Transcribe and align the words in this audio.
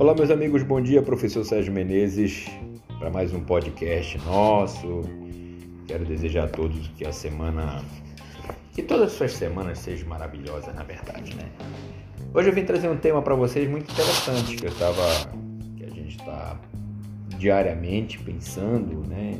Olá, 0.00 0.14
meus 0.14 0.30
amigos, 0.30 0.62
bom 0.62 0.80
dia, 0.80 1.02
professor 1.02 1.44
Sérgio 1.44 1.70
Menezes, 1.74 2.46
para 2.98 3.10
mais 3.10 3.34
um 3.34 3.44
podcast 3.44 4.16
nosso. 4.24 5.02
Quero 5.86 6.06
desejar 6.06 6.44
a 6.44 6.48
todos 6.48 6.88
que 6.96 7.06
a 7.06 7.12
semana, 7.12 7.84
que 8.72 8.82
todas 8.82 9.08
as 9.08 9.12
suas 9.12 9.34
semanas 9.34 9.78
sejam 9.78 10.08
maravilhosas, 10.08 10.74
na 10.74 10.84
verdade, 10.84 11.36
né? 11.36 11.50
Hoje 12.32 12.48
eu 12.48 12.54
vim 12.54 12.64
trazer 12.64 12.88
um 12.88 12.96
tema 12.96 13.20
para 13.20 13.34
vocês 13.34 13.68
muito 13.68 13.92
interessante 13.92 14.56
que 14.56 14.64
eu 14.64 14.70
estava, 14.70 15.02
que 15.76 15.84
a 15.84 15.90
gente 15.90 16.16
está 16.16 16.58
diariamente 17.36 18.18
pensando, 18.20 19.06
né? 19.06 19.38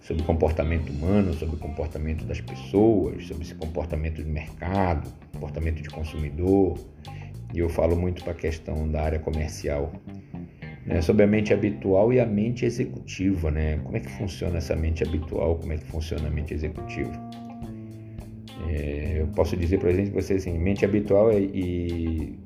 Sobre 0.00 0.22
o 0.22 0.24
comportamento 0.24 0.88
humano, 0.90 1.34
sobre 1.34 1.56
o 1.56 1.58
comportamento 1.58 2.24
das 2.24 2.40
pessoas, 2.40 3.26
sobre 3.26 3.42
esse 3.42 3.54
comportamento 3.54 4.24
de 4.24 4.30
mercado, 4.30 5.12
comportamento 5.34 5.82
de 5.82 5.90
consumidor 5.90 6.78
e 7.54 7.60
eu 7.60 7.68
falo 7.68 7.94
muito 7.94 8.24
para 8.24 8.32
a 8.32 8.36
questão 8.36 8.90
da 8.90 9.00
área 9.02 9.20
comercial, 9.20 9.92
né, 10.84 11.00
sobre 11.00 11.22
a 11.22 11.26
mente 11.26 11.54
habitual 11.54 12.12
e 12.12 12.18
a 12.18 12.26
mente 12.26 12.66
executiva, 12.66 13.48
né? 13.48 13.78
Como 13.78 13.96
é 13.96 14.00
que 14.00 14.10
funciona 14.10 14.58
essa 14.58 14.74
mente 14.74 15.04
habitual, 15.04 15.56
como 15.56 15.72
é 15.72 15.76
que 15.76 15.84
funciona 15.84 16.26
a 16.26 16.30
mente 16.30 16.52
executiva? 16.52 17.12
É, 18.68 19.20
eu 19.20 19.28
posso 19.28 19.56
dizer, 19.56 19.78
por 19.78 19.88
exemplo, 19.88 20.12
para 20.12 20.20
vocês 20.20 20.42
assim, 20.42 20.58
mente 20.58 20.84
habitual 20.84 21.30
é, 21.30 21.38
e 21.38 22.36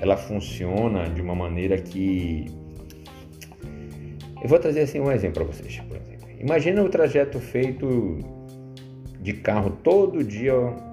ela 0.00 0.16
funciona 0.16 1.08
de 1.08 1.22
uma 1.22 1.36
maneira 1.36 1.78
que 1.78 2.46
eu 4.42 4.48
vou 4.48 4.58
trazer 4.58 4.80
assim 4.80 4.98
um 4.98 5.10
exemplo 5.12 5.44
para 5.44 5.52
vocês. 5.52 5.78
Por 5.80 5.96
exemplo. 5.96 6.28
Imagina 6.40 6.82
o 6.82 6.88
trajeto 6.88 7.38
feito 7.38 8.18
de 9.20 9.34
carro 9.34 9.70
todo 9.82 10.22
dia 10.24 10.87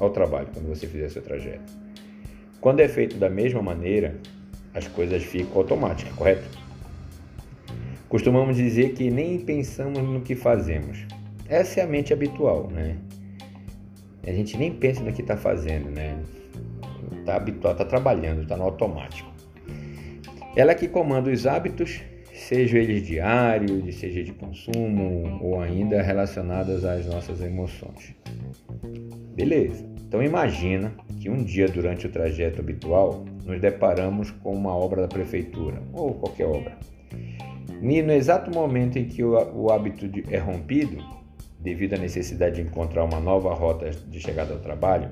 ao 0.00 0.10
trabalho 0.10 0.48
quando 0.52 0.66
você 0.66 0.86
fizer 0.86 1.08
seu 1.10 1.22
trajeto. 1.22 1.72
Quando 2.60 2.80
é 2.80 2.88
feito 2.88 3.16
da 3.16 3.30
mesma 3.30 3.62
maneira, 3.62 4.18
as 4.74 4.88
coisas 4.88 5.22
ficam 5.22 5.58
automáticas, 5.58 6.12
correto? 6.14 6.58
Costumamos 8.08 8.56
dizer 8.56 8.94
que 8.94 9.10
nem 9.10 9.38
pensamos 9.38 10.02
no 10.02 10.20
que 10.20 10.34
fazemos. 10.34 11.06
Essa 11.48 11.80
é 11.80 11.84
a 11.84 11.86
mente 11.86 12.12
habitual, 12.12 12.68
né? 12.68 12.96
A 14.26 14.32
gente 14.32 14.56
nem 14.56 14.72
pensa 14.72 15.02
no 15.02 15.12
que 15.12 15.22
está 15.22 15.36
fazendo, 15.36 15.90
né? 15.90 16.18
Está 17.18 17.36
habituado, 17.36 17.74
está 17.74 17.84
trabalhando, 17.84 18.42
está 18.42 18.56
no 18.56 18.64
automático. 18.64 19.30
Ela 20.56 20.74
que 20.74 20.88
comanda 20.88 21.30
os 21.30 21.46
hábitos, 21.46 22.00
sejam 22.34 22.80
eles 22.80 23.06
diários, 23.06 23.94
seja 23.94 24.22
de 24.22 24.32
consumo 24.32 25.38
ou 25.40 25.60
ainda 25.60 26.02
relacionados 26.02 26.84
às 26.84 27.06
nossas 27.06 27.40
emoções. 27.40 28.14
Beleza. 29.34 29.84
Então 30.10 30.20
imagina 30.20 30.92
que 31.20 31.30
um 31.30 31.36
dia 31.36 31.68
durante 31.68 32.04
o 32.04 32.10
trajeto 32.10 32.60
habitual 32.60 33.24
nos 33.46 33.60
deparamos 33.60 34.32
com 34.32 34.52
uma 34.52 34.74
obra 34.74 35.02
da 35.02 35.06
prefeitura 35.06 35.80
ou 35.92 36.14
qualquer 36.14 36.46
obra. 36.46 36.76
E 37.80 38.02
no 38.02 38.12
exato 38.12 38.50
momento 38.50 38.98
em 38.98 39.04
que 39.04 39.22
o 39.22 39.70
hábito 39.70 40.10
é 40.28 40.36
rompido, 40.36 40.96
devido 41.60 41.94
à 41.94 41.96
necessidade 41.96 42.56
de 42.56 42.62
encontrar 42.62 43.04
uma 43.04 43.20
nova 43.20 43.54
rota 43.54 43.88
de 44.08 44.18
chegada 44.18 44.52
ao 44.52 44.58
trabalho, 44.58 45.10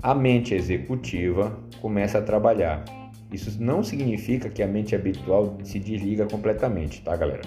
a 0.00 0.14
mente 0.14 0.54
executiva 0.54 1.58
começa 1.80 2.18
a 2.18 2.22
trabalhar. 2.22 2.84
Isso 3.32 3.60
não 3.60 3.82
significa 3.82 4.48
que 4.48 4.62
a 4.62 4.68
mente 4.68 4.94
habitual 4.94 5.58
se 5.64 5.80
desliga 5.80 6.24
completamente, 6.24 7.02
tá, 7.02 7.16
galera? 7.16 7.42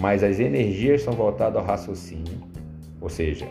Mas 0.00 0.24
as 0.24 0.40
energias 0.40 1.02
são 1.02 1.12
voltadas 1.12 1.56
ao 1.56 1.64
raciocínio, 1.64 2.40
ou 3.00 3.08
seja, 3.08 3.46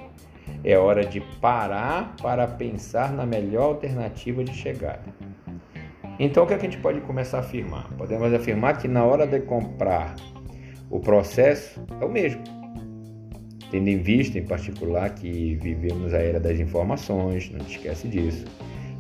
é 0.64 0.78
hora 0.78 1.06
de 1.06 1.20
parar 1.42 2.16
para 2.22 2.48
pensar 2.48 3.12
na 3.12 3.26
melhor 3.26 3.64
alternativa 3.64 4.44
de 4.44 4.54
chegada. 4.54 5.04
Então, 6.20 6.44
o 6.44 6.48
que, 6.48 6.54
é 6.54 6.58
que 6.58 6.66
a 6.68 6.70
gente 6.70 6.82
pode 6.82 7.02
começar 7.02 7.38
a 7.38 7.40
afirmar? 7.42 7.90
Podemos 7.98 8.34
afirmar 8.34 8.78
que 8.78 8.88
na 8.88 9.04
hora 9.04 9.26
de 9.26 9.40
comprar, 9.42 10.16
o 10.90 11.00
processo 11.00 11.84
é 12.00 12.06
o 12.06 12.10
mesmo. 12.10 12.42
Tendo 13.72 13.88
em 13.88 13.98
vista, 13.98 14.38
em 14.38 14.46
particular, 14.46 15.10
que 15.16 15.56
vivemos 15.56 16.14
a 16.14 16.20
era 16.20 16.40
das 16.40 16.60
informações, 16.60 17.50
não 17.50 17.66
esquece 17.66 18.08
disso, 18.08 18.46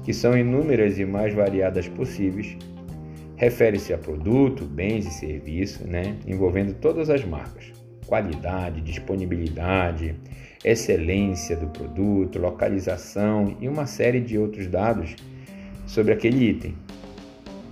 que 0.03 0.11
são 0.11 0.35
inúmeras 0.35 0.97
e 0.97 1.05
mais 1.05 1.33
variadas 1.33 1.87
possíveis, 1.87 2.57
refere-se 3.35 3.93
a 3.93 3.97
produto, 3.97 4.65
bens 4.65 5.05
e 5.05 5.11
serviços, 5.11 5.85
né, 5.85 6.15
envolvendo 6.25 6.73
todas 6.73 7.09
as 7.09 7.23
marcas, 7.23 7.71
qualidade, 8.05 8.81
disponibilidade, 8.81 10.15
excelência 10.63 11.55
do 11.55 11.67
produto, 11.67 12.39
localização 12.39 13.57
e 13.59 13.67
uma 13.67 13.85
série 13.85 14.21
de 14.21 14.37
outros 14.37 14.67
dados 14.67 15.15
sobre 15.85 16.13
aquele 16.13 16.49
item. 16.49 16.75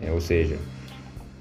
É, 0.01 0.11
ou 0.11 0.19
seja, 0.19 0.57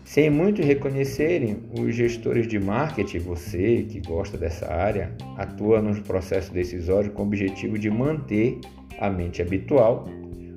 sem 0.04 0.28
muitos 0.28 0.64
reconhecerem, 0.66 1.58
os 1.78 1.94
gestores 1.94 2.46
de 2.46 2.58
marketing, 2.58 3.18
você 3.18 3.86
que 3.88 4.00
gosta 4.00 4.36
dessa 4.36 4.66
área, 4.66 5.12
atua 5.36 5.80
no 5.80 6.00
processo 6.02 6.52
decisório 6.52 7.12
com 7.12 7.22
o 7.22 7.26
objetivo 7.26 7.78
de 7.78 7.88
manter 7.88 8.58
a 8.98 9.08
mente 9.08 9.40
habitual 9.40 10.08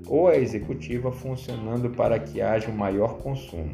ou 0.07 0.27
a 0.27 0.37
executiva 0.37 1.11
funcionando 1.11 1.89
para 1.91 2.19
que 2.19 2.41
haja 2.41 2.69
um 2.69 2.75
maior 2.75 3.19
consumo. 3.19 3.71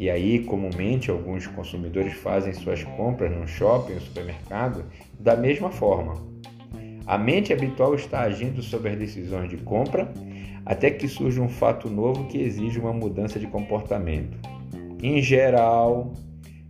E 0.00 0.08
aí, 0.08 0.38
comumente, 0.38 1.10
alguns 1.10 1.46
consumidores 1.46 2.14
fazem 2.14 2.54
suas 2.54 2.82
compras 2.82 3.30
no 3.30 3.46
shopping 3.46 3.92
ou 3.92 4.00
supermercado 4.00 4.86
da 5.18 5.36
mesma 5.36 5.70
forma. 5.70 6.14
A 7.06 7.18
mente 7.18 7.52
habitual 7.52 7.94
está 7.94 8.22
agindo 8.22 8.62
sobre 8.62 8.92
as 8.92 8.98
decisões 8.98 9.50
de 9.50 9.58
compra 9.58 10.10
até 10.64 10.90
que 10.90 11.06
surja 11.06 11.42
um 11.42 11.50
fato 11.50 11.90
novo 11.90 12.24
que 12.28 12.38
exige 12.38 12.80
uma 12.80 12.94
mudança 12.94 13.38
de 13.38 13.46
comportamento. 13.46 14.38
Em 15.02 15.20
geral, 15.20 16.14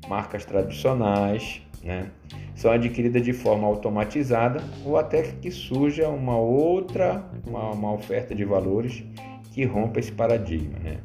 marcas 0.08 0.44
tradicionais 0.44 1.62
né, 1.84 2.10
são 2.56 2.72
adquiridas 2.72 3.22
de 3.22 3.32
forma 3.32 3.64
automatizada 3.64 4.60
ou 4.84 4.96
até 4.96 5.22
que 5.22 5.52
surja 5.52 6.08
uma 6.08 6.36
outra 6.36 7.24
uma, 7.46 7.70
uma 7.70 7.92
oferta 7.92 8.34
de 8.34 8.44
valores 8.44 9.04
que 9.52 9.64
rompa 9.64 10.00
esse 10.00 10.10
paradigma. 10.10 10.80
Né? 10.80 10.98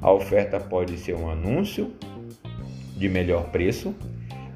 A 0.00 0.12
oferta 0.12 0.60
pode 0.60 0.96
ser 0.98 1.14
um 1.16 1.28
anúncio 1.28 1.92
de 2.96 3.08
melhor 3.08 3.50
preço, 3.50 3.94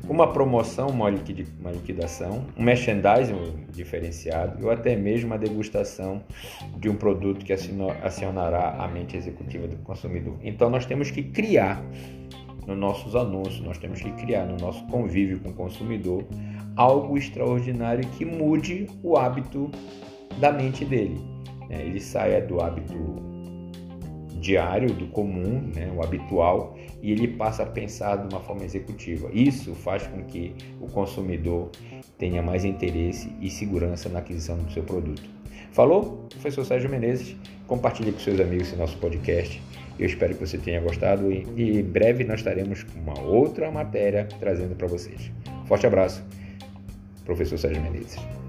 uma 0.08 0.32
promoção, 0.32 0.88
uma 0.88 1.08
liquidação, 1.10 2.44
um 2.56 2.62
merchandising 2.62 3.66
diferenciado 3.72 4.64
ou 4.64 4.70
até 4.70 4.96
mesmo 4.96 5.28
uma 5.28 5.38
degustação 5.38 6.22
de 6.76 6.88
um 6.88 6.96
produto 6.96 7.44
que 7.44 7.52
acionará 7.52 8.76
a 8.78 8.88
mente 8.88 9.16
executiva 9.16 9.66
do 9.66 9.76
consumidor. 9.78 10.36
Então 10.42 10.68
nós 10.68 10.84
temos 10.84 11.10
que 11.10 11.22
criar 11.22 11.82
nos 12.66 12.76
nossos 12.76 13.16
anúncios, 13.16 13.60
nós 13.60 13.78
temos 13.78 14.00
que 14.00 14.10
criar 14.12 14.44
no 14.44 14.56
nosso 14.56 14.84
convívio 14.86 15.40
com 15.40 15.50
o 15.50 15.54
consumidor 15.54 16.24
algo 16.76 17.16
extraordinário 17.16 18.08
que 18.10 18.24
mude 18.24 18.88
o 19.02 19.16
hábito 19.16 19.70
da 20.38 20.52
mente 20.52 20.84
dele. 20.84 21.20
Né? 21.68 21.82
Ele 21.84 22.00
saia 22.00 22.40
do 22.40 22.60
hábito 22.60 23.31
diário, 24.42 24.92
do 24.92 25.06
comum, 25.06 25.70
né, 25.74 25.90
o 25.96 26.02
habitual, 26.02 26.76
e 27.00 27.12
ele 27.12 27.28
passa 27.28 27.62
a 27.62 27.66
pensar 27.66 28.16
de 28.16 28.34
uma 28.34 28.42
forma 28.42 28.64
executiva. 28.64 29.30
Isso 29.32 29.74
faz 29.74 30.06
com 30.06 30.22
que 30.24 30.54
o 30.80 30.88
consumidor 30.88 31.70
tenha 32.18 32.42
mais 32.42 32.64
interesse 32.64 33.32
e 33.40 33.48
segurança 33.48 34.08
na 34.08 34.18
aquisição 34.18 34.58
do 34.58 34.70
seu 34.72 34.82
produto. 34.82 35.22
Falou? 35.70 36.26
Professor 36.28 36.64
Sérgio 36.64 36.90
Menezes. 36.90 37.36
Compartilhe 37.66 38.12
com 38.12 38.18
seus 38.18 38.38
amigos 38.40 38.68
esse 38.68 38.76
nosso 38.76 38.98
podcast. 38.98 39.62
Eu 39.98 40.06
espero 40.06 40.34
que 40.34 40.40
você 40.44 40.58
tenha 40.58 40.80
gostado 40.80 41.32
e, 41.32 41.46
e 41.56 41.78
em 41.78 41.82
breve 41.82 42.24
nós 42.24 42.40
estaremos 42.40 42.82
com 42.82 42.98
uma 42.98 43.18
outra 43.20 43.70
matéria 43.70 44.28
trazendo 44.40 44.74
para 44.74 44.88
vocês. 44.88 45.30
Forte 45.66 45.86
abraço, 45.86 46.22
professor 47.24 47.56
Sérgio 47.56 47.82
Menezes. 47.82 48.41